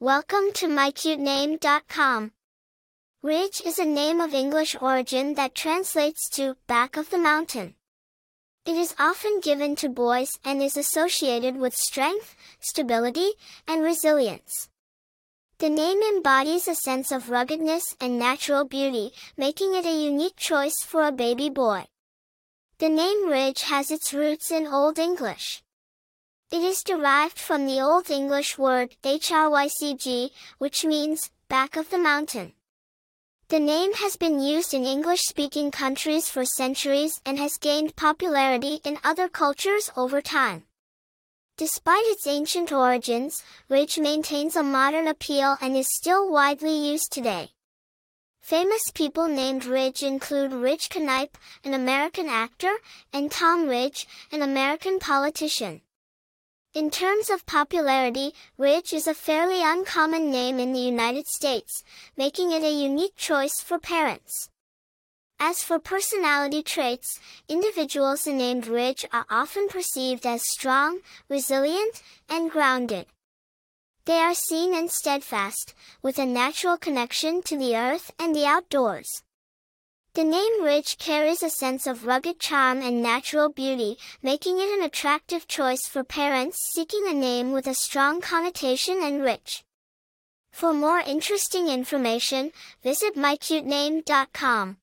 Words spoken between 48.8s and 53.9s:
people named Ridge include Ridge Canipe, an American actor, and Tom